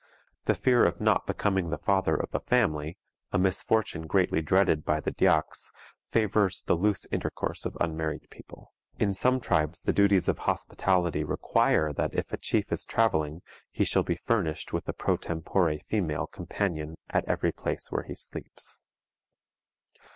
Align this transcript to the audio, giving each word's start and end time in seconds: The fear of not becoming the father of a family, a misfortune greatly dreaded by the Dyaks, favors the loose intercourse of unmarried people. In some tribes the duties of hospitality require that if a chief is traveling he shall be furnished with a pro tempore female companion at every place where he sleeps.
The 0.45 0.55
fear 0.55 0.83
of 0.83 0.99
not 0.99 1.27
becoming 1.27 1.69
the 1.69 1.77
father 1.77 2.15
of 2.15 2.33
a 2.33 2.39
family, 2.39 2.97
a 3.31 3.37
misfortune 3.37 4.07
greatly 4.07 4.41
dreaded 4.41 4.83
by 4.83 4.99
the 4.99 5.11
Dyaks, 5.11 5.69
favors 6.11 6.63
the 6.63 6.73
loose 6.73 7.05
intercourse 7.11 7.67
of 7.67 7.77
unmarried 7.79 8.27
people. 8.31 8.73
In 8.97 9.13
some 9.13 9.39
tribes 9.39 9.81
the 9.81 9.93
duties 9.93 10.27
of 10.27 10.39
hospitality 10.39 11.23
require 11.23 11.93
that 11.93 12.15
if 12.15 12.33
a 12.33 12.37
chief 12.37 12.71
is 12.71 12.83
traveling 12.83 13.43
he 13.69 13.83
shall 13.83 14.01
be 14.01 14.15
furnished 14.15 14.73
with 14.73 14.89
a 14.89 14.93
pro 14.93 15.17
tempore 15.17 15.77
female 15.87 16.25
companion 16.25 16.95
at 17.11 17.23
every 17.25 17.51
place 17.51 17.91
where 17.91 18.05
he 18.05 18.15
sleeps. 18.15 18.81